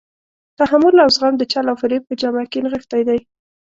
[0.59, 3.19] تحمل او زغم د چل او فریب په جامه کې نغښتی دی.